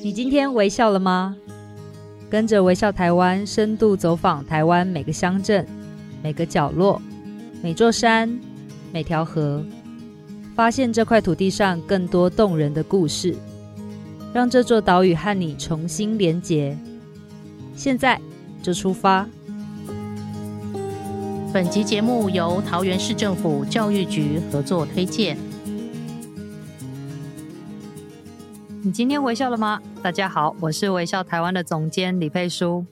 [0.00, 1.36] 你今天微笑了吗？
[2.30, 5.66] 跟着微笑台湾，深度走访台湾每个乡镇、
[6.22, 7.02] 每个角落、
[7.60, 8.38] 每座山、
[8.92, 9.64] 每条河，
[10.54, 13.34] 发现这块土地上更多动人的故事，
[14.32, 16.78] 让这座岛屿和你重新连结。
[17.74, 18.20] 现在
[18.62, 19.26] 就出发。
[21.52, 25.36] 本集节目由桃园市政府教育局合作推荐。
[28.88, 29.78] 你今天微笑了吗？
[30.02, 32.86] 大家好，我是微笑台湾的总监李佩书。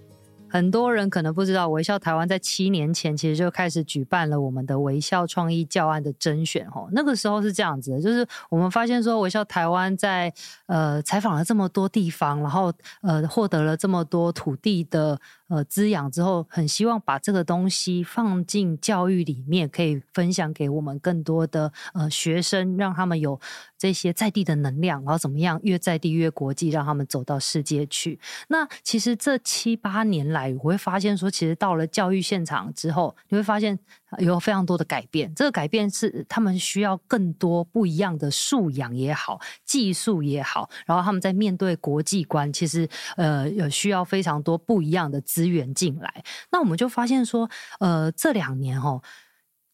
[0.46, 6.66] 很多人可能不知道，微笑台湾在七年前其实就开始举办了我们的微笑创意教案的甄选。
[6.68, 10.30] 哦，那个时候是这样子的，就是我们发现说，微笑台湾在
[10.66, 12.70] 呃采访了这么多地方，然后
[13.00, 15.18] 呃获得了这么多土地的。
[15.48, 23.40] 呃，滋养之后，很希望把这个东西放进教育里面，可以分享给我们更多的呃学生，让他们有
[23.78, 28.18] 这些在地的能量，然后怎么样越在地越国际，让他们走到世界去。
[28.48, 33.78] 那其实这七八年来，我会发现说，其实到了教育现场之后，你会发现。
[34.18, 46.24] 有非常多的改变，这个改变是他们需要更多不一样的素养也好，技术也好，然后他们在面对国际观，其实呃有需要非常多不一样的资源进来。
[46.50, 47.48] 那我们就发现说，
[47.80, 49.02] 呃，这两年哦，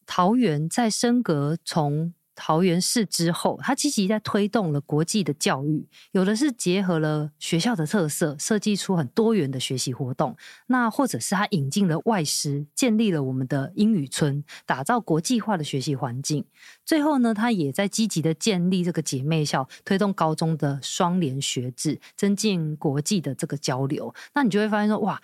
[0.05, 2.13] 桃园在升格从。
[2.35, 10.33] 桃园市之后，他积极在推动了国际的教育，有的是结合了学校的特色，设计出很多元的学习活动；
[10.67, 16.45] 那或者是他引进了外师，建立了我们的英语村，打造国际化的学习环境。
[16.83, 24.13] 最后呢，他也在积极的建立这个姐妹校，推动高中的双联学制，增进国际的这个交流。
[24.33, 25.21] 那你就会发现说，哇！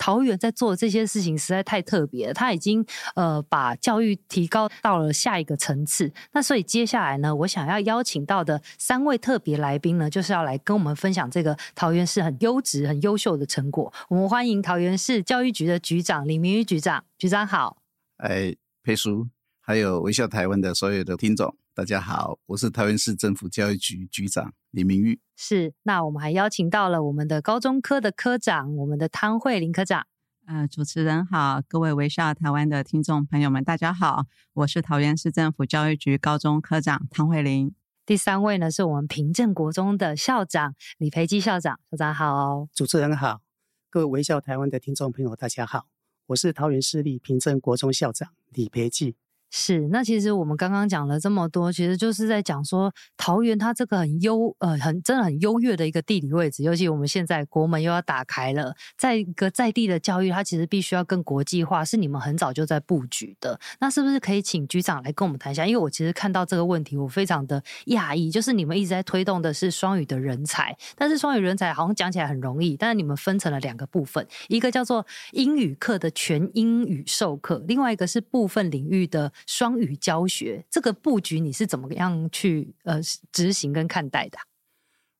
[0.00, 2.82] 桃园在做这些事情实在太特别了，他已经
[3.14, 6.10] 呃把教育提高到了下一个层次。
[6.32, 13.92] 那所以接下来呢，我想要邀请到的三位特别来宾呢，就是要来跟我们分享这个桃园市很优质、很优秀的成果。
[14.08, 17.76] 我们欢迎桃园市教育局的局长李明玉局长，局长好。
[18.16, 19.28] 哎，佩叔，
[19.60, 21.54] 还有微笑台湾的所有的听众。
[21.80, 25.18] 大家好，我是桃园市政府教育局局长李明玉。
[25.34, 30.06] 是，那我们还邀请到了我们的高中科的科长，我们的汤慧玲科长。
[30.46, 37.74] 呃，主持人好，各位微笑台湾的听众朋友们，大家好，我是桃园市政府教育局高中科长汤慧玲。
[38.04, 42.68] 第三位呢，是我们平镇国中的校长李培基校长，校长好。
[42.74, 43.40] 主持人好，
[43.88, 45.86] 各位微笑台湾的听众朋友大家好，
[46.26, 49.16] 我是桃园市立平镇国中校长李培基。
[49.52, 63.58] 是，那其实我们刚刚讲了这么多，其实就是在讲说桃园它这个很优呃很真的很优越的一个地理位置，尤其我们现在国门又要打开了，在一个在地的教育，它其实必须要更国际化，是你们很早就在布局的。
[63.80, 65.66] 那是不是可以请局长来跟我们谈一下？
[65.66, 79.32] 因为我其实看到这个问题，我非常的讶异，就是你们一直在推动的是双语的人才，但是双语人才好像讲起来很容易，但是你们分成了两个部分，一个叫做英语课的全英语授课，另外一个是部分领域的。
[79.46, 83.00] 双语教学这个布局你是怎么样去呃
[83.32, 84.38] 执行跟看待的？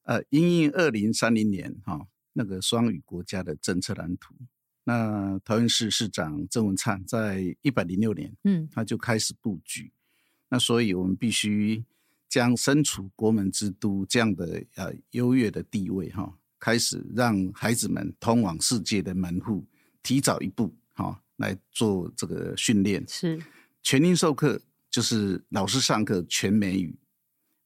[0.03, 4.35] 呃，因应二零三零年哈、哦、那个双语国家的政策蓝图，
[4.85, 9.93] 那桃园市市长郑文灿在一百零六年，嗯，他就开始布局。
[10.49, 11.85] 那所以我们必须
[12.29, 19.65] 将身处国门之都这样的呃优越的地位哈、哦，开始让孩子们通往世界的门户
[20.03, 23.41] 提早一步哈、哦、来做这个训练是。
[23.83, 24.61] 全英授课
[24.91, 26.99] 就是老师上课全美语，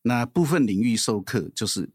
[0.03, 1.91] 那部分领域授课就是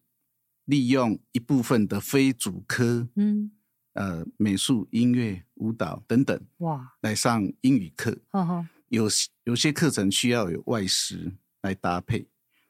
[0.65, 3.51] 利用一部分的非主科，嗯，
[3.93, 8.17] 呃，美术、音乐、舞蹈等等，哇，来上英语课。
[8.29, 8.67] 呵呵。
[8.89, 9.07] 有
[9.43, 11.31] 有些课程需要有外师
[11.61, 12.25] 来搭配，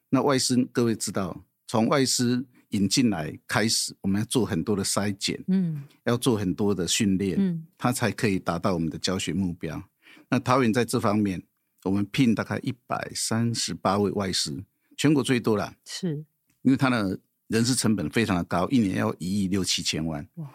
[0.10, 9.82] 那外师各位知道，从外师引进来开始，我们要做很多的筛检，嗯，要做很多的训练，嗯，他才可以达到我们的教学目标。
[10.30, 11.42] 那桃园在这方面，
[11.84, 14.64] 我们聘大概一百三十八位外师，
[14.96, 15.74] 全国最多了。
[15.86, 16.24] 是，
[16.62, 20.28] 因为他的人事成本非常的高，一年要一亿六七千万。
[20.36, 20.52] 哇，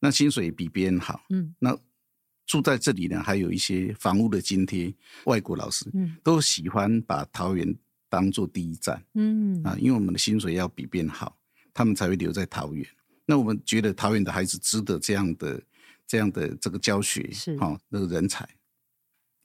[0.00, 1.24] 那薪水比别人好。
[1.30, 1.74] 嗯，那
[2.44, 4.94] 住在这里呢，还有一些房屋的津贴。
[5.24, 7.74] 外国老师，嗯，都喜欢把桃园
[8.10, 9.02] 当做第一站。
[9.14, 11.38] 嗯啊，因为我们的薪水要比别人好，
[11.72, 12.86] 他们才会留在桃园。
[13.24, 15.62] 那我们觉得桃园的孩子值得这样的、
[16.06, 18.46] 这样的这个教学，是哈、哦，那个人才。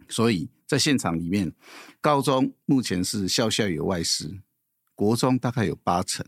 [0.07, 1.51] 所以在现场里面，
[2.00, 4.40] 高中目前是校校有外师，
[4.96, 6.25] 国中大概有八成，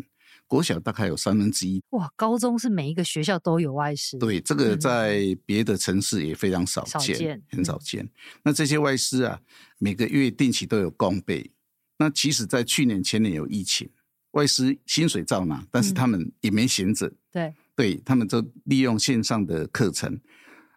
[0.48, 1.82] 国小大概有三分之一。
[1.92, 4.18] 哇，高中是每一个学校都有外师？
[4.18, 8.10] 对，这个在别的城市也非常少见，少见很少见。
[8.44, 9.40] 那这些外师啊，
[9.78, 11.52] 每个月定期都有公备。
[11.98, 13.88] 那其实，在去年前年有疫情，
[14.32, 17.12] 外师薪水照拿，但是他们也没闲着。
[17.32, 20.20] 对，对他们就利用线上的课程，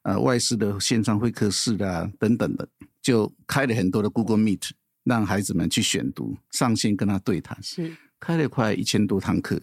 [0.04, 2.68] 呃，外事的线上会客室啊等等的，
[3.02, 4.70] 就开了很多的 Google Meet，
[5.02, 7.58] 让孩子们去选读，上线跟他对谈。
[7.62, 9.60] 是，开了快一千多堂课。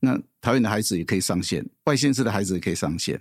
[0.00, 3.18] 那桃园的孩子也可以上线，外县市的孩子也可以上线。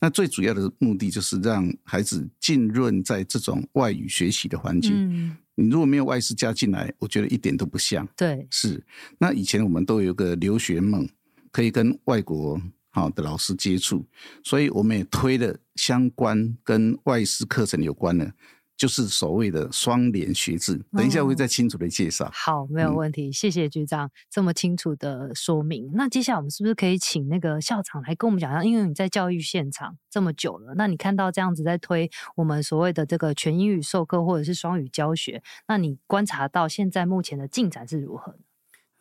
[0.00, 4.92] 那最主要的目的就是让孩子浸润在这种外语学习的环境。
[4.94, 8.08] 嗯，你如果没有外事加进来，我觉得一点都不像。
[8.16, 8.82] 对，是。
[9.18, 11.06] 那以前我们都有个留学梦，
[11.52, 12.60] 可以跟外国
[12.90, 14.04] 好的老师接触，
[14.42, 18.32] 所以我们也推了相关跟外师课程有关的。
[18.76, 22.26] 就是所谓的双联学制，等一下我会再清楚的介绍。
[22.26, 22.30] 哦。
[22.34, 25.90] 好，没有问题，嗯、谢谢局长这么清楚的说明。
[25.94, 28.62] 那接下来我们是不是可以请那个校长来跟我们讲一下？
[28.62, 38.38] 因为你在教育现场这么久了，那你看到这样子在推我们所谓的这个全英语授课或者是双语教学，那你观察到现在目前的进展是如何呢？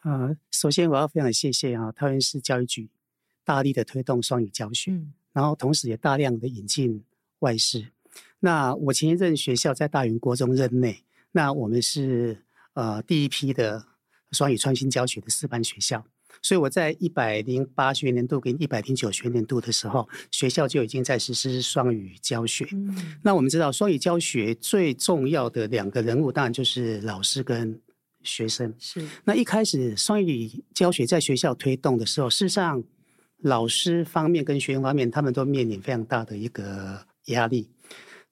[0.04, 2.90] 呃，首先我要非常谢谢啊，桃园市教育局
[3.44, 7.04] 大力的推动双语教学，嗯、然后同时也大量的引进
[7.40, 7.90] 外师。
[8.40, 11.04] 那我前一任学校在大云国中任内，
[11.34, 13.86] 那我们是呃第一批的
[14.32, 16.06] 双语创新教学的示范学校，
[16.42, 22.66] 所以我在一百零八学年度跟一百零九学年度的时候，学校就已经在实施双语教学。
[22.72, 27.82] 嗯，那我们知道双语教学最重要的两个人物，当然就是老师跟
[28.24, 28.74] 学生。
[28.80, 32.82] 是，那一开始双语教学在学校推动的时候，事实上
[33.38, 37.70] 老师方面跟学员方面，他们都面临非常大的一个压力。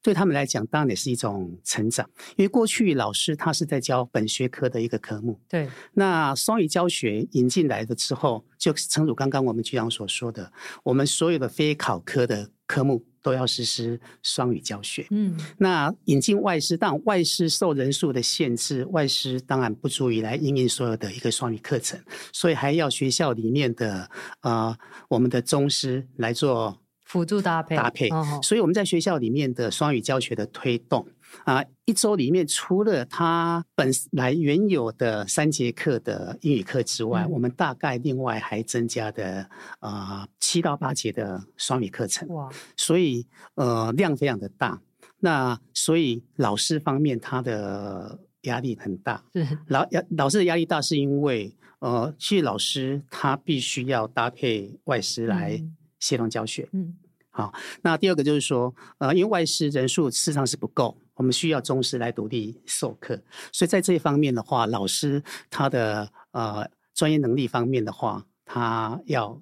[0.02, 2.06] 对他们来讲，当然也是一种成长，
[2.36, 5.40] 因为过去老师他是在教本学科的一个科目。
[5.48, 10.52] 对，那双语教学引进来的之后，就诚如刚刚我们局长所说的，
[10.82, 15.04] 我们所有的非考科的科目都要实施双语教学。
[15.10, 21.98] 嗯，那引进外师，当然外师受人数的限制，外师当然不足以来应应所有的一个双语课程，
[22.32, 24.08] 所以还要学校里面的
[24.42, 24.76] 呃
[25.08, 26.78] 我们的中师来做。
[27.06, 28.08] 辅助搭配，搭配，
[28.42, 31.06] 所以我们在学校里面的双语教学的推动
[31.44, 39.48] 啊，一周里面除了他本来原有的三节课的英语课之外，我们大概另外还增加的
[39.80, 42.28] 啊七到八节的双语课程。
[42.28, 43.26] 哇，所以
[43.56, 44.80] 呃量非常的大，
[45.20, 49.22] 那所以老师方面他的压力很大。
[49.66, 55.62] 老压老师的压力大是因为呃，其实老师他必须要搭配外师来
[55.98, 56.68] 协同教学。
[56.72, 56.96] 嗯。
[57.36, 57.52] 好，
[57.82, 63.22] 那第二个就是说，呃，因为外师人数事实上是不够，我们需要中师来独立授课，
[63.52, 69.40] 所以在这一方面的话，老师他的呃专业能力方面的话，他要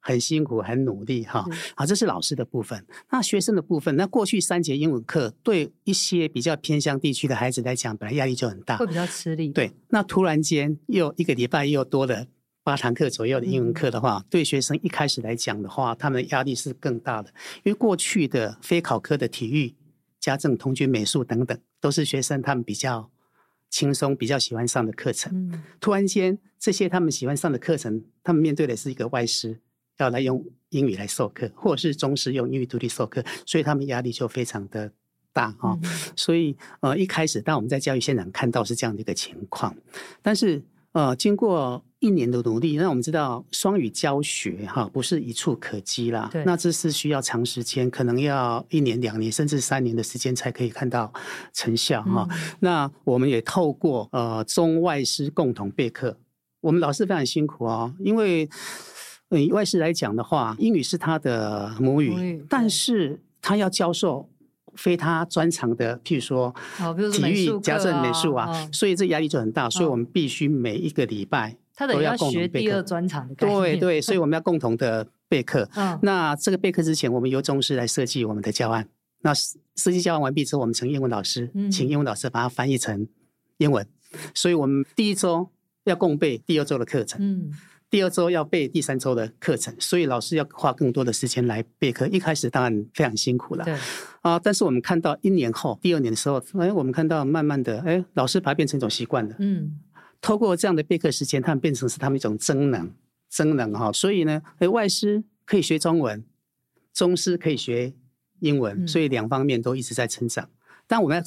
[0.00, 1.44] 很辛苦、很努力哈。
[1.74, 2.84] 好，这是老师的部分。
[3.10, 9.50] 那学生的部分，那过去三节英文课对一些比较偏乡地区的孩子来讲，本来压力就很大，会比较吃力。
[9.50, 12.26] 对，那突然间又一个礼拜又多了。
[12.64, 17.30] 八堂课左右的英文课的话，对学生一开始来讲的话，他们的压力是更大的。
[17.62, 19.74] 因为过去的非考科的体育、
[20.20, 23.10] 家政、童军、美术等等，都是学生他们比较
[23.70, 25.62] 轻松、比较喜欢上的课程。
[25.80, 29.60] 突然间，这些他们喜欢上的课程，他们面对的是一个外师
[29.98, 34.92] 要来用英语来授课，或者是中师用英语独立授课，所以他们压力就非常的
[35.32, 35.78] 大哈。
[36.16, 39.76] 所以呃，一开始当我们在教育现场看到是这样的一个情况，
[40.22, 40.62] 但是
[40.92, 41.84] 呃，经过。
[42.00, 51.12] 一年的努力，那我们知道双语教学哈不是一触可及啦，对那这是需要长时间，可能要一年、两年甚至三年的时间才可以看到
[51.52, 52.26] 成效哈。
[52.30, 56.16] 嗯、那我们也透过呃中外师共同备课，
[56.60, 58.48] 我们老师非常辛苦哦，因为
[59.30, 64.28] 以外师来讲的话，英语是他的母语，母语但是他要教授。
[64.76, 66.54] 非他专长的，譬如说
[67.12, 69.68] 体育、家政、美术啊，所以这压力就很大。
[69.68, 71.56] 所以我们必须每一个礼拜
[71.86, 72.58] 都要共同备课。
[72.58, 75.68] 第二专长的对对，所以我们要共同的备课。
[76.02, 78.88] 那这个备课之前，我们由中师来设计我们的教案。
[79.20, 83.06] 那设计教案完毕之后，我们请英文老师，请英文老师把它翻译成
[83.58, 83.86] 英文。
[84.34, 85.48] 所以我们第一周
[85.84, 87.20] 要共备第二周的课程。
[87.20, 87.52] 嗯。
[87.90, 92.06] 第二周要备第三周的课程，所以老师要花更多的时间来备课。
[92.08, 93.74] 一开始当然非常辛苦了，对
[94.20, 94.38] 啊。
[94.38, 99.34] 但是我们看到一年后，第二年的时候，哎，我们看到慢慢的，哎，老师把它变成一种习惯了。
[99.38, 99.72] 嗯，
[100.20, 102.90] 透过这样的备课时间，他们变成是他们一种增能，
[103.28, 103.92] 增能哈。
[103.92, 106.24] 所以呢，哎，外师可以学中文，
[106.92, 107.92] 中师可以学
[108.40, 110.44] 英文，所以两方面都一直在成长。
[110.44, 110.50] 嗯、
[110.86, 111.24] 但我们要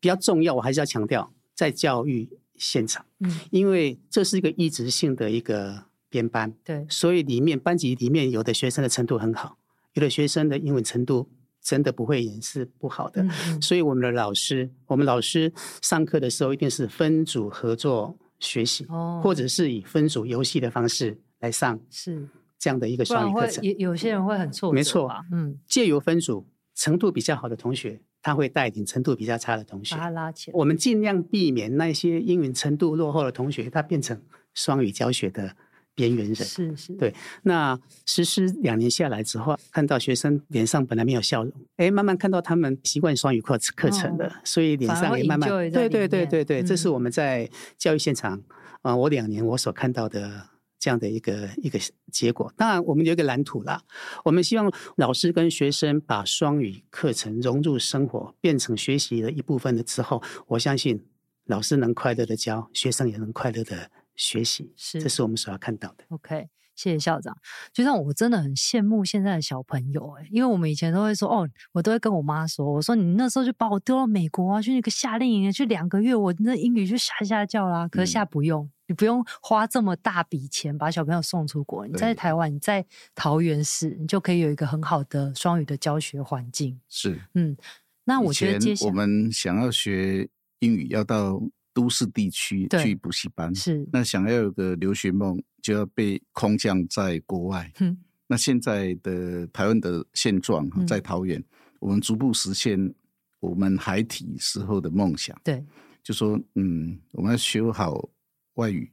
[0.00, 5.84] 比较重要，我还是要强调，在教育现场，嗯，因为这是一个一直性的一个。
[6.08, 9.58] 编班对，所以里面班级里面有的学生的程度很好，
[9.94, 11.28] 有的学生的英文程度
[11.60, 13.22] 真的不会也是不好的。
[13.24, 15.52] 嗯嗯，所以我们的老师，我们老师
[15.82, 22.28] 上课的时候一定是分组合作学习，哦，或者是以分组游戏的方式来上，是
[22.58, 23.64] 这样的一个双语课程。
[23.64, 30.56] 有有些人会很挫折，没错，嗯，借由分组，程度比较好的同学，他会带领程度比较差的同学，把他拉起来。
[30.56, 34.20] 我们尽量避免那些英语程度落后的同学，他变成
[34.54, 35.56] 双语教学的
[35.96, 36.36] 边缘人。
[36.36, 37.12] 是是，对。
[37.42, 37.76] 那
[38.06, 48.34] 实施两年下来之后，看到学生脸上本来没有笑容，哎，慢慢看到他们习惯双语课课程的，哦、所以脸上也慢慢对对对对对，嗯、这是我们在教育现场
[48.82, 50.50] 啊、呃，我两年我所看到的。
[50.78, 51.80] 这样的一个一个
[52.12, 53.82] 结果，当然我们有一个蓝图啦。
[54.24, 61.02] 我们希望老师跟学生把双语课程融入生活，变成学习的一部分了之后，我相信
[61.46, 64.72] 老师能快乐的教，学生也能快乐的学习。
[64.76, 66.04] 是，这是我们所要看到的。
[66.08, 67.36] OK，谢谢校长。
[67.72, 77.86] 就像我真的很羡慕现在的小朋友，哎，因为我们以前都会说，哦，我都会跟我妈说，我说你那时候就把我丢到美国啊，去那个夏令营，去两个月，我那英语就下下叫啦。
[77.88, 78.64] 可是现在不用。
[78.64, 86.80] 嗯你不用花这么大笔钱把小朋友送出国，你在台湾，你在桃园市，你就可以有一个很好的双语的教学环境。
[86.88, 87.56] 是，嗯，
[88.04, 90.28] 那我觉得接下来我们想要学
[90.60, 91.42] 英语，要到
[91.76, 93.86] 都市地区去补习班，是。
[93.92, 97.70] 那想要有个留学梦，就要被空降在国外。
[97.80, 101.44] 嗯，那现在的台湾的现状，在桃园，嗯，
[101.80, 102.94] 我们逐步实现
[103.40, 105.38] 我们孩提时候的梦想。
[105.44, 105.62] 对，
[106.02, 108.08] 就说，嗯，我们要学好。
[108.56, 108.90] 外语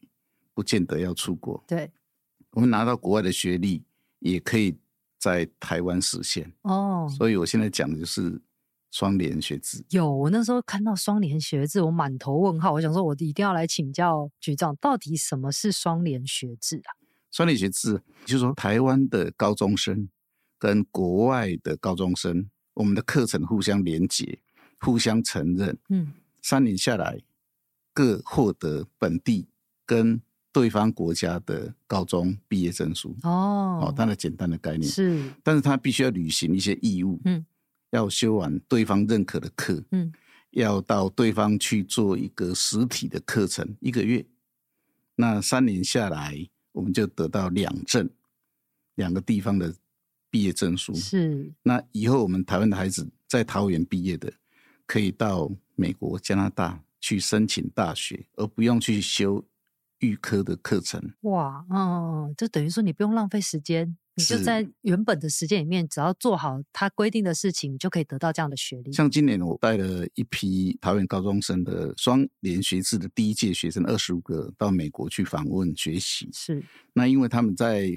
[0.53, 1.89] 不见得要出国，对，
[2.51, 3.81] 我们拿到国外的学历
[4.19, 4.75] 也可以
[5.17, 7.07] 在台湾实现哦。
[7.09, 8.41] 所以我现在讲的就是
[8.93, 9.83] 双联学制。
[9.89, 12.71] 有，我那时候看到双联学制，我满头问号。
[12.71, 16.93] 我想说，我一定要来请教局长，到底什么是双联学制啊？
[17.31, 20.07] 双联学制就是说，台湾的高中生
[20.57, 24.39] 跟国外的高中生，我们的课程互相连结、
[24.79, 25.77] 互相承认。
[25.89, 27.19] 嗯，三年下来，
[27.93, 29.47] 各获得本地。
[29.85, 30.21] 跟
[30.53, 37.45] 对方国家的高中毕业证书哦，哦，它的简单的概念是，但是他必须要履行一些义务，嗯，
[37.93, 40.11] 要修完对方认可的课，嗯，
[40.49, 44.25] 要到对方去做一个实体的课程一个月，
[45.15, 48.09] 那三年下来，我们就得到两证，
[48.95, 49.73] 两个地方的
[50.31, 50.93] 毕业证书。
[50.95, 54.33] 是，那以后我们台湾的孩子在桃园毕业的，
[54.87, 59.45] 可以到美国、加拿大去申请大学，而不用去修。
[59.99, 61.13] 预科的课程。
[61.21, 68.91] 哇，嗯，就等于说你不用浪费时间，你就在原本的时间里面，只要做好他规定的事情，你就可以得到这样的学历。
[68.93, 76.29] 像今年我带了一批桃园高中生的双联学制的第一届学生，二十五个到美国去访问学习。
[76.31, 77.89] 是，那因为他们在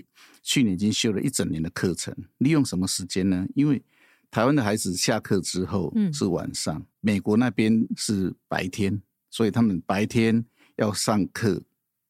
[0.43, 3.47] 去年已经修了一整年的课程，利用什么时间呢？
[3.55, 3.83] 因为
[4.31, 10.45] 台湾的孩子下课之后是晚上，嗯、美国那边是白天，所以他们白天
[10.77, 11.63] 要上课。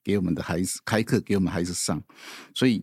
[0.05, 2.01] 给我们的孩子开课，给我们孩子上，
[2.55, 2.81] 所以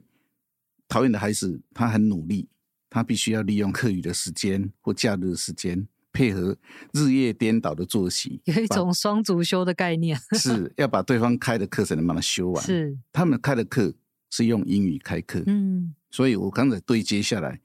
[0.88, 2.48] 桃园的孩子他很努力，
[2.90, 6.56] 他必须要利用课余的时间或假日的时间，配合
[6.92, 12.64] 日夜颠倒的作息，有一种双主修的概念， 是要把对方开的课程能把它修完。
[12.64, 13.94] 是他们开的课
[14.30, 17.60] 是用英语开课，嗯，所以我刚才对接下来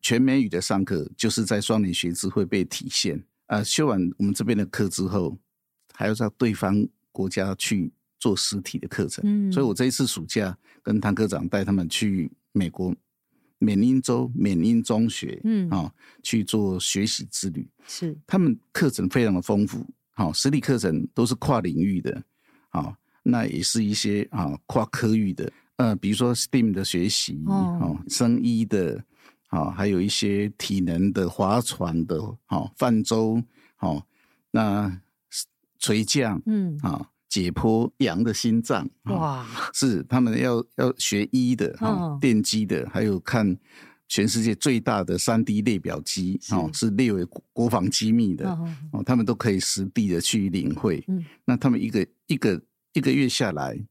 [0.00, 3.64] 全美语的上课，就是在双年学制会被体现啊、呃。
[3.64, 5.38] 修完我们这边的课之后，
[5.92, 7.92] 还要到对方国家去。
[8.22, 12.94] 做实体的课程，嗯，所以我这一次暑假跟唐科长带他们去美国
[13.58, 15.92] 缅因州缅因中学，嗯，啊，
[16.22, 17.68] 去做学习之旅。
[17.86, 22.22] 是，他们课程非常的丰富，好，实体课程都是跨领域的，
[22.70, 29.02] 好，那也是一些啊跨科域的，呃，比如说 STEAM 的学习，哦，生医的，
[29.48, 33.42] 啊，还有一些体能的、划船的，好，泛舟，
[33.76, 34.04] 好，
[34.50, 35.00] 那
[35.78, 37.08] 垂降，嗯，啊。
[37.32, 43.56] 解剖羊的心脏哇，是他们要要学医的哈，哦、电机的，还有看
[44.06, 47.24] 全世界最大的三 D 列表机哦，是列为
[47.54, 51.02] 国防机密的哦，哦，他们都可以实地的去领会。
[51.08, 52.60] 嗯，那他们一个一个
[52.92, 53.82] 一个月下来，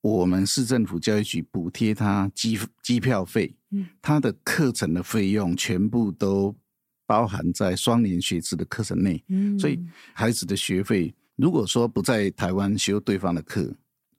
[0.00, 6.56] 我们市政府教育局补贴他机机票费，嗯，他的课程的费用全部都
[7.04, 9.78] 包含在双联学制的课程内，嗯，所以
[10.14, 11.14] 孩子的学费。
[11.40, 13.74] 如果说不在台湾修对方的课，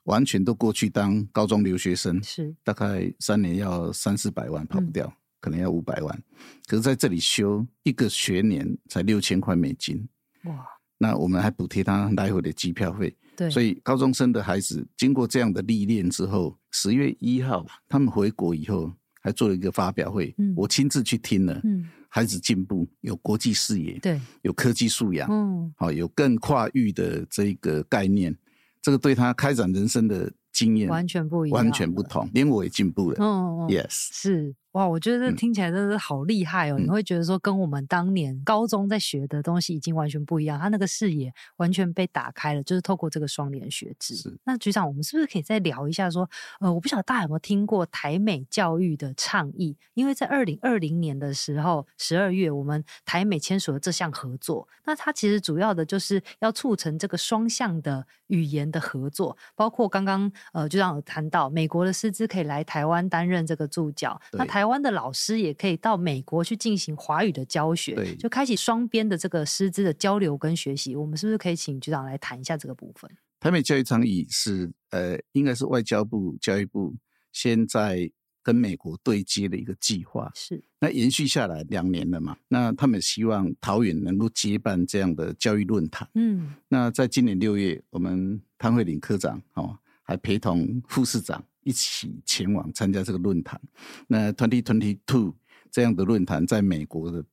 [0.06, 6.24] 完全都过去当高中留学生，是大概三年要三四百万跑不掉，嗯、可能要五百万。
[6.66, 10.10] 可是在这里修一个学年才六千块美金，
[10.46, 10.66] 哇！
[10.98, 13.50] 那我们还补贴他来回的机票费，对。
[13.52, 21.88] 所以高中生的孩子经过这样的历练之后，十月一号他们回国以后还做了一个发表会，嗯、我亲自去听了，嗯。
[22.14, 28.36] 孩子进步，有国际视野，对，有科技素养，嗯，好，有更跨域的这个概念，
[28.82, 33.24] 这个对他开展人生的经验完全不一样，完全不同，连我也进步了。
[33.24, 34.54] 哦，Yes，是。
[34.74, 36.78] 哇，我觉得这听起来真的是好厉害哦！
[36.80, 44.40] 嗯、你会觉得说，跟我们当年高中在学的东西已经完全不一样，他那个视野完全被打开了，就是透过这个双联学制。
[44.46, 46.30] 那局长，我们是不是可以再聊一下说，
[46.62, 49.76] 呃，我不晓得大家有没有听过台美教育的倡议？
[49.94, 64.61] 因为在二零二零年的时候，十二月我们台美签署了这项合作，那它其实主要的就是要促成这个双向的语言的合作，包括刚刚呃局长有谈到，美国的师资可以来台湾担任这个助教，那台。
[64.62, 70.96] 台湾的老师也可以到美国去进行华语的教学，对，就开启双边的这个师资的交流跟学习。
[70.96, 73.10] 我们是不是可以请局长来谈一下这个部分？
[73.40, 76.94] 台美教育倡议是呃，应该是外交部、教育部
[77.32, 78.08] 现在
[78.44, 80.32] 跟美国对接的一个计划。
[80.36, 82.38] 是，那延续下来两年了嘛？
[82.48, 86.08] 那他们希望桃园能够接办这样的教育论坛。
[86.14, 89.76] 嗯，那在今年六月，我们汤慧玲科长哦，
[90.12, 91.44] 还陪同副市长。
[91.64, 93.62] 一起前往参加这个论坛。
[94.08, 95.36] 那 Twenty Twenty Two
[95.70, 97.24] 这样的论坛在美国的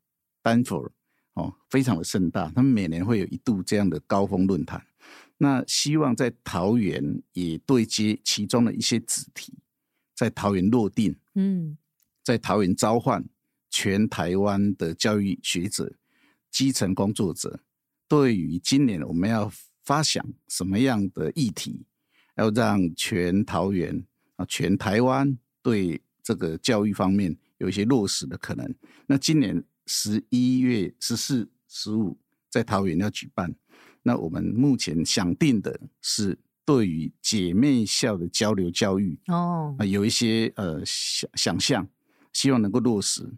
[0.42, 0.92] 丹佛
[1.32, 2.52] 哦，非常的盛大。
[2.54, 4.87] 他们每年会有一度这样的高峰论坛。
[5.38, 9.54] 那希望在桃园也对接其中的一些子题，
[10.14, 11.16] 在桃园落定。
[11.35, 11.78] 嗯，
[12.23, 13.25] 在桃园召唤
[13.70, 15.90] 全台湾的教育学者、
[16.50, 17.61] 基层工作者，
[18.06, 19.50] 对于今年我们要
[19.82, 21.87] 发想什么样的议题，
[22.38, 24.02] 要让全桃园。
[24.37, 28.73] 啊，全台湾对这个教育方面有一些落实的可能。
[29.09, 32.16] 那今年十一月十四、十五
[32.49, 33.52] 在桃园要举办。
[34.04, 41.88] 那我们目前想定的是，对于姐妹校的交流教育哦，啊，有一些呃想想象，
[42.33, 43.28] 希望能够落实。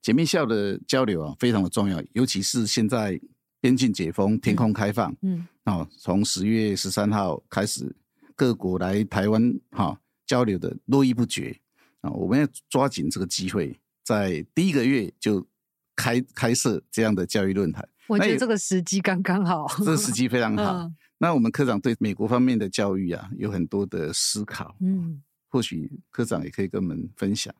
[0.00, 3.20] 姐妹校的交流啊，非常的重要，尤其是现在
[3.60, 7.94] 边境解封、天空开放，嗯，哦，从十月十三号开始。
[8.36, 9.40] 各国来台湾
[9.70, 11.56] 哈交流的络绎不绝
[12.00, 12.10] 啊！
[12.10, 15.46] 我们要抓紧这个机会，在第一个月就
[15.94, 17.88] 开开设这样的教育论坛。
[18.08, 20.78] 我觉得这个时机刚刚好，这个时机非常好。
[20.78, 27.54] 嗯、那我们科长对美国方面的教育啊有很多的思考，嗯，或许科长也可以跟我们分享。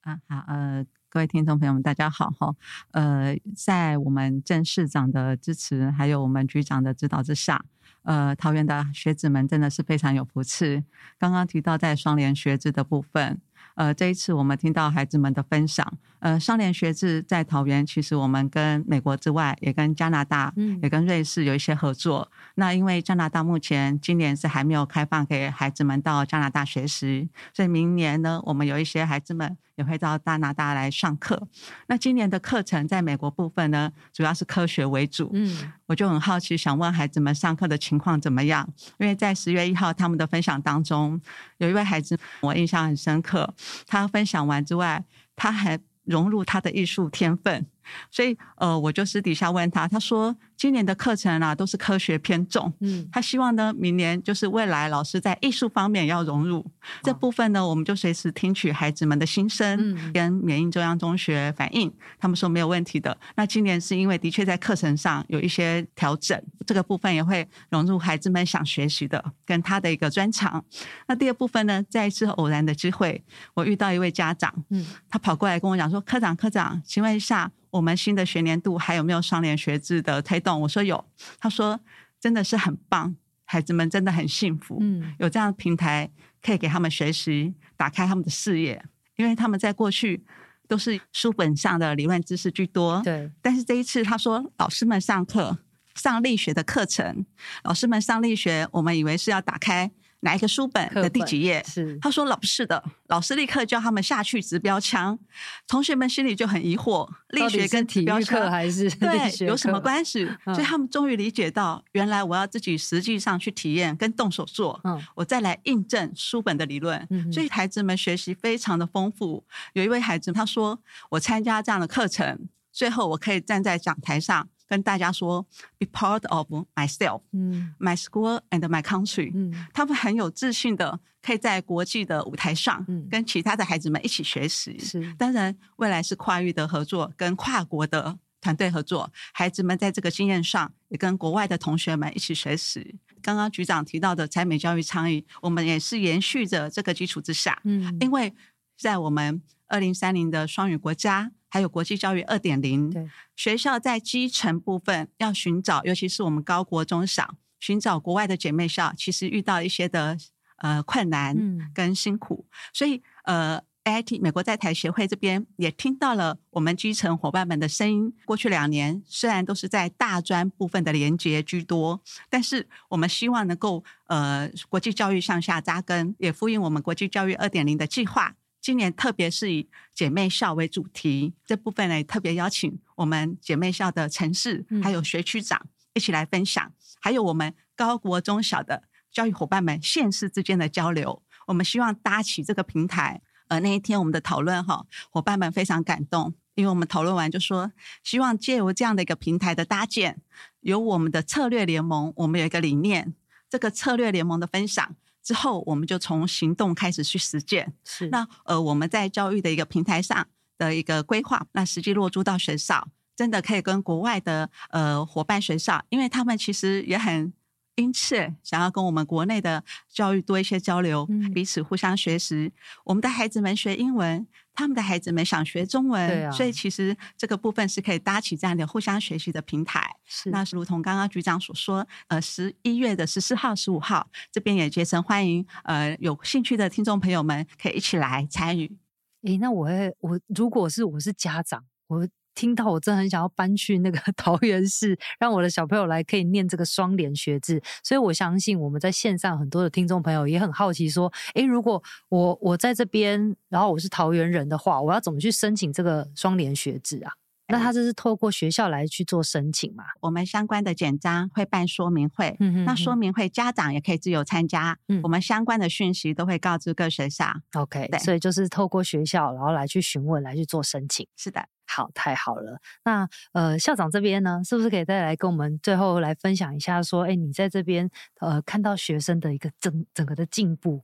[0.00, 2.54] 啊，好，呃，各位听众朋友们，大家好哈。
[2.92, 7.62] 呃，在我们郑市长的支持，还有我们局长的指导之下。
[8.04, 10.82] 呃，桃园的学子们真的是非常有福气。
[11.18, 13.38] 刚刚提到在双联学子的部分，
[13.74, 15.86] 呃，这一次我们听到孩子们的分享，
[16.22, 22.30] 呃，双联学制在桃园，其实我们跟美国之外，也跟加拿大，嗯，也跟瑞士有一些合作。
[22.54, 31.48] 那因为加拿大目前今年是还没有开放给孩子们到加拿大学习，所以明年呢，我们有一些孩子们也会到加拿大来上课。
[31.88, 35.28] 那今年的课程在美国部分呢，主要是科学为主。
[35.34, 38.64] 嗯，我就很好奇，想问孩子们上课的情况怎么样？
[38.98, 41.20] 因为在十月一号他们的分享当中，
[41.58, 43.52] 有一位孩子我印象很深刻，
[43.88, 45.04] 他分享完之外，
[45.34, 47.66] 他还融入他的艺术天分。
[48.10, 56.64] 所以，呃，我就私底下问他，他说今年的课程啊都是科学偏重，嗯，他希望呢明年就是未来老师在艺术方面要融入
[57.02, 63.16] 这部分呢，我们就随时听取孩子们的心声，嗯，跟缅因中央中学反映，他们说没有问题的。
[63.36, 70.64] 那今年是因为的确在课程上有一些调整，这个部分也会融入孩子们想学习的，跟他的一个专长。
[71.06, 73.22] 那第二部分呢，在一次偶然的机会，
[73.54, 77.50] 我遇到一位家长，嗯，他跑过来跟我讲说，科长，科长，请问一下。
[77.72, 80.60] 我们新的学年度还有没有双联学制的推动？
[80.60, 81.02] 我说有，
[81.40, 81.80] 他说
[82.20, 86.10] 真的是很棒，孩子们真的很幸福，嗯，有这样的平台
[86.42, 88.84] 可以给他们学习，打开他们的视野，
[89.16, 90.22] 因为他们在过去
[90.68, 93.30] 都是书本上的理论知识居多，对。
[93.40, 95.58] 但是这一次他说，老师们上课
[95.94, 97.24] 上力学的课程，
[97.64, 99.90] 老师们上力学，我们以为是要打开。
[100.24, 101.62] 哪一个书本的第几页？
[101.66, 105.18] 是他说老师的，老师立刻叫他们下去指标枪，
[105.66, 110.28] 同学们心里就很疑惑，力学跟体育课还是对有什么关系？
[110.46, 117.04] 嗯、所以他们终于理解到，原来我要自己实际上去体验跟动手做，嗯，我再来印证书本的理论。
[117.10, 119.44] 嗯、所以孩子们学习非常的丰富。
[119.72, 120.78] 有一位孩子他说，
[121.10, 124.48] 我参加这样的课程，最后我可以站在讲台上。
[124.72, 125.46] 跟大家说
[125.78, 134.78] ，be part of myself，嗯，my school and my country，嗯，他们很有自信的，可以在国际的舞台上，嗯，跟其他的孩子们一起学习。
[134.78, 142.98] 是，当然未来是跨域的合作，跟跨国的团队合作，孩子们在这个经验上也跟国外的同学们一起学习。
[143.20, 148.32] 刚刚局长提到的台美教育倡议，我们也是延续着这个基础之下，嗯，因为
[148.78, 151.30] 在我们二零三零的双语国家。
[151.52, 160.16] 还有国际教育二点零，学校在基层部分要寻找，尤其是我们高国中小寻找国外的姐妹校，其实遇到一些的
[160.56, 161.36] 呃困难
[161.74, 163.60] 跟辛苦，嗯、所以呃。
[163.84, 168.14] AIT 美国在台协会这边也听到了我们基层伙伴们的声音。
[168.24, 178.36] 过去两年虽然都是在大专部分的连接居多，但是我们希望能够呃国际教育向下扎根，也呼应我们国际教育二点零的计划。
[178.62, 191.22] 今年特别是以姐妹校为主题，这部分呢也特别邀请我们姐妹校的城市还有学区长一起来分享，还有我们高国中小的教育伙伴们县市之间的交流。
[191.48, 193.20] 我们希望搭起这个平台。
[193.48, 197.70] 呃，那一天我们的讨论哈，伙伴们非常感动，因为我们讨论完就说，
[198.04, 200.22] 希望借由这样的一个平台的搭建，
[200.60, 203.12] 有我们的策略联盟，我们有一个理念，
[203.50, 207.72] 这个策略联盟的分享之后，我们就从行动开始去实践。
[207.84, 210.26] 是，那呃，我们在教育的一个平台上
[210.58, 217.32] 的一个规划，那实际落驻到学校，真的可以跟国外的呃伙伴学校，因为他们其实也很。
[217.76, 222.52] 因此，想要跟我们国内的教育多一些交流，嗯、彼此互相学习。
[222.84, 229.90] 我们的孩子们学英文，他们的孩子们想学中文，啊、所以其实这个部分是可以搭起这样的互相学习的平台。
[230.04, 238.76] 是，那是如同刚刚局长所说，呃，十一月的十四号、十五号，这边也竭诚欢迎，呃，有兴趣的听众朋友们可以一起来参与。
[239.22, 242.06] 诶，那我会，我如果是我是家长，我。
[242.34, 247.62] 听到我真的很想要搬去那个 桃园市，让我的小朋友来可以念这个双联学制。
[247.82, 257.12] 所以我相信我们在线上很多的听众朋友也很好奇，说：诶，如果我我在这边，然后我是桃园人的话，我要怎么去申请这个双联学制啊？
[257.52, 259.84] 那他这是透过学校来去做申请嘛？
[260.00, 267.26] 我们相关的简章会办说明会，嗯那说明会家长也可以自由参加，嗯，我们相关的讯息都会告知各学校。
[267.52, 271.06] OK，对，所以就是透过学校，然后来去询问，来去做申请。
[271.16, 271.46] 是的。
[271.64, 272.58] 好，太好了。
[272.84, 276.82] 那呃，校长这边呢，是不是可以再来跟我们最后来分享一下？
[276.82, 277.88] 说，哎，你在这边
[278.20, 280.82] 呃，看到学生的一个整整个的进步，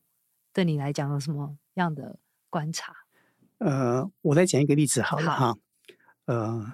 [0.53, 2.95] 对你来讲有什么样的观察？
[3.59, 5.59] 呃，我再讲一个例子好了好哈。
[6.29, 6.65] 呃，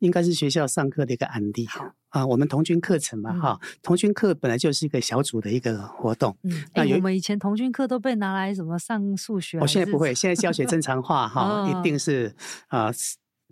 [0.00, 1.66] 应该是学校上课的一个案例。
[1.66, 6.36] 好啊，我们童军课程嘛，嗯、哈，童军课本来就是一个小组的一个活动。
[6.42, 9.58] 嗯，那我们以前童军课都被拿来什么上数学？
[9.60, 12.34] 我现在不会，现在教学正常化 哈，哦、一定是
[12.68, 12.86] 啊。
[12.86, 12.92] 呃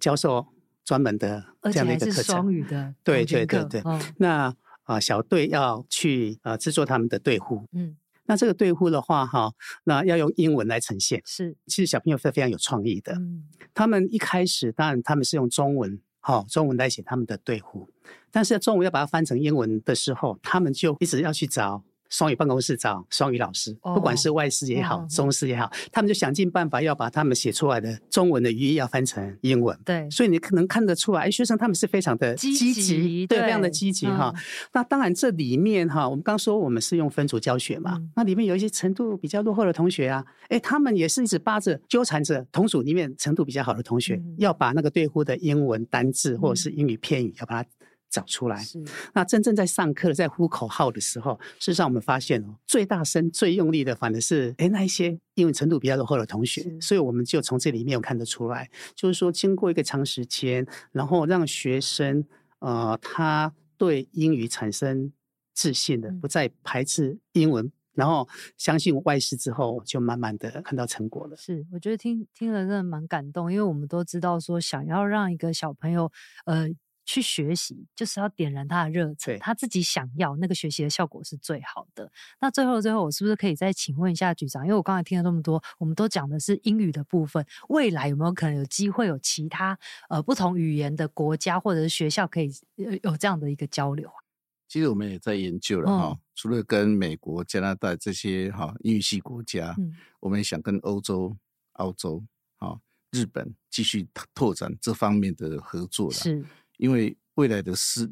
[0.01, 0.45] 教授
[0.85, 3.81] 专门的这样的一个课程，双语的，对对对对。
[3.83, 7.97] 哦、那啊，小队要去啊制作他们的队呼，嗯，
[8.33, 9.53] 那这个对呼的话，哈，
[9.85, 11.21] 那要用英文来呈现。
[11.27, 13.13] 是，其实小朋友是非常有创意的。
[13.13, 17.87] 嗯，他们一开始当然他们是用中文，哈，中文来写他们的对呼，
[18.31, 21.85] 但是中文要把它翻成英文的时候，他们就一直要去找。
[22.13, 29.77] 双语办公室找双语老师，不管是外师也好，哦、中师也好，他们就想尽办法要把他们写出来的中文的语义要翻成英文。
[29.83, 34.31] 对，所以你可能看得出来，学生他们是非常的积极，对，非常的积极哈。
[34.37, 34.41] 嗯、
[34.75, 47.69] 那当然这里面哈，我们刚说我们是用分组教学嘛，嗯、那里面有一些程度比较落后的同学啊，哎，他们也是一直扒着纠缠着同组里面程度比较好的同学，嗯、要把那个对呼的英文单字或者是英语片语要把它。
[48.13, 48.63] 找出来。
[48.63, 48.81] 是
[49.15, 56.79] 那真正在上课，在呼口号的时候，事实上我们发现哦，最大声、最用力的，反而是诶那一些英文程度比较落后的同学。
[56.79, 62.23] 所以我们就从这里面看得出来，就是说，经过一个长时间，然后让学生
[62.59, 65.11] 呃，他对英语产生
[65.55, 71.37] 自信的，不再排斥英文，嗯、然后相信外事之后，就慢慢的看到成果了。
[71.39, 76.13] 是，我觉得听听了真的蛮感动，因为我们都知道说，想要让一个小朋友
[76.45, 76.69] 呃。
[77.05, 82.11] 去学习就是要点燃他的热忱，他自己想要那个学习的效果是最好的。
[82.41, 84.65] 那最后最后，我是不是可以再请问一下局长？
[84.65, 94.23] 因为我刚才听了这么多，我们都讲的是英语的部分，未来有没有可能有机会有其他呃不同语言的国家或者是学校可以有有这样的一个交流啊？
[94.69, 101.37] 其实我们也在研究了哈，嗯、除了跟美国、加拿大这些哈英语系国家，嗯、我们也想跟欧洲、
[101.73, 102.25] 澳洲、
[102.59, 106.15] 哈日本继续拓展这方面的合作了。
[106.15, 106.43] 是。
[106.83, 108.11] 因为未来的世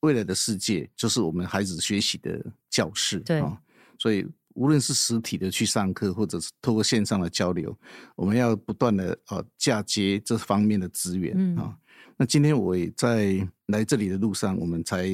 [0.00, 3.58] 未来的世界就是我们孩子学习的教室，对啊，
[3.98, 7.74] 所以无论是实体的去上课，或者是透过线上的交流，
[8.14, 11.62] 我们要不断的呃嫁接这方面的资源啊。
[11.64, 11.76] 嗯、
[12.18, 15.08] 那今天我也在来这里的路上，我们才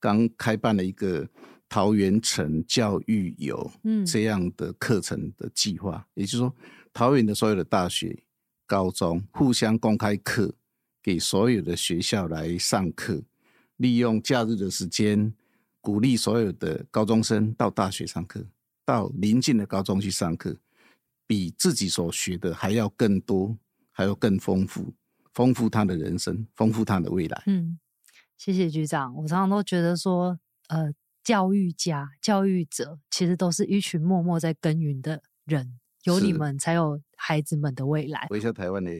[0.00, 1.28] 刚开办了一个
[1.68, 3.70] 桃园城教育游
[4.04, 6.52] 这样的课程的计划，嗯、也就是说，
[6.92, 8.24] 桃园的所有的大学、
[8.66, 10.52] 高中互相公开课。
[11.02, 13.22] 给所有的学校来上课，
[13.76, 15.32] 利用假日的时间，
[15.80, 18.44] 鼓励所有的高中生到大学上课，
[18.84, 20.56] 到邻近的高中去上课，
[21.26, 23.56] 比自己所学的还要更多，
[23.90, 24.92] 还要更丰富，
[25.32, 27.42] 丰富他的人生，丰富他的未来。
[27.46, 27.78] 嗯，
[28.36, 29.14] 谢谢局长。
[29.16, 30.92] 我常常都觉得说，呃。
[31.22, 35.78] 教育家、教育者，其实都是一群默默在耕耘的人。
[36.04, 38.26] 有你们，才有孩子们的未来。
[38.30, 38.90] 微笑台湾的。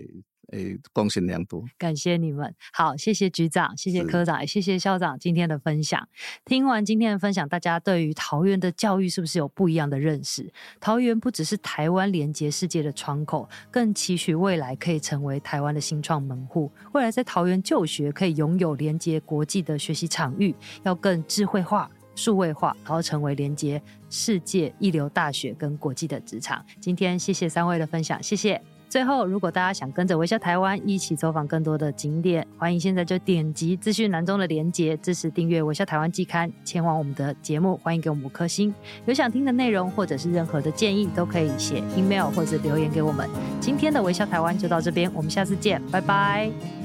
[0.50, 2.54] 诶，贡献良多，感谢你们。
[2.72, 6.08] 好，谢谢局长，谢谢科长，也谢谢校长今天的分享。
[6.44, 10.52] 听完今天的分享，大家对于桃园的教育是不是有不一样的认识？
[10.80, 16.70] 桃园不只是台湾连接世界的窗口，更期许未来可以成为台湾的新创门户。
[16.92, 26.64] 未来在桃园就学，可以拥有连接国际的学习场域，要更智慧化、数位化，然后成为连接世界一流大学跟国际的职场。
[26.80, 28.60] 今天谢谢三位的分享，谢谢。
[28.90, 37.76] 最后，如果大家想跟着微笑台湾一起走访更多的景点，欢迎现在就点击资讯栏中的连结，支持订阅微笑台湾季刊，前往我们的节目。
[37.85, 38.74] 欢迎给我们五颗星，
[39.07, 43.31] 有想听的内容或者是任何的建议，都可以写 email 或者留言给我们。
[43.61, 46.79] 今天的微笑台湾就到这边，我们下次见，拜拜。